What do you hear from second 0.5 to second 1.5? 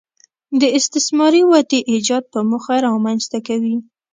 د استثماري